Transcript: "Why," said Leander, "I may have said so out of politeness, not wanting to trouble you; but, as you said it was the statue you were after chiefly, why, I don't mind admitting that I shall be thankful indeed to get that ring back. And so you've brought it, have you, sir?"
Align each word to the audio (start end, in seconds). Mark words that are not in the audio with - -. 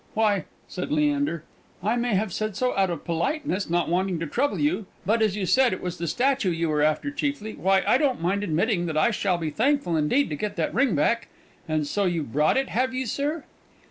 "Why," 0.15 0.45
said 0.67 0.91
Leander, 0.91 1.43
"I 1.83 1.95
may 1.95 2.15
have 2.15 2.33
said 2.33 2.55
so 2.55 2.75
out 2.75 2.89
of 2.89 3.05
politeness, 3.05 3.69
not 3.69 3.87
wanting 3.87 4.17
to 4.21 4.25
trouble 4.25 4.59
you; 4.59 4.87
but, 5.05 5.21
as 5.21 5.35
you 5.35 5.45
said 5.45 5.73
it 5.73 5.79
was 5.83 5.99
the 5.99 6.07
statue 6.07 6.49
you 6.49 6.69
were 6.69 6.81
after 6.81 7.11
chiefly, 7.11 7.53
why, 7.53 7.83
I 7.85 7.99
don't 7.99 8.19
mind 8.19 8.43
admitting 8.43 8.87
that 8.87 8.97
I 8.97 9.11
shall 9.11 9.37
be 9.37 9.51
thankful 9.51 9.95
indeed 9.95 10.31
to 10.31 10.35
get 10.35 10.55
that 10.55 10.73
ring 10.73 10.95
back. 10.95 11.27
And 11.67 11.85
so 11.85 12.05
you've 12.05 12.33
brought 12.33 12.57
it, 12.57 12.69
have 12.69 12.95
you, 12.95 13.05
sir?" 13.05 13.43